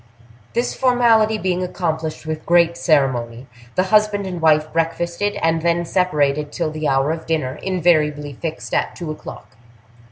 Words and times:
This 0.53 0.73
formality 0.73 1.37
being 1.37 1.61
accomplished 1.61 2.25
with 2.25 2.43
great 2.43 2.75
ceremony, 2.75 3.45
the 3.75 3.83
husband 3.93 4.25
and 4.25 4.41
wife 4.41 4.73
breakfasted, 4.73 5.37
and 5.43 5.61
then 5.61 5.85
separated 5.85 6.51
till 6.51 6.71
the 6.71 6.87
hour 6.87 7.11
of 7.11 7.27
dinner, 7.27 7.59
invariably 7.61 8.33
fixed 8.33 8.73
at 8.73 8.95
two 8.95 9.11
o'clock. 9.11 9.55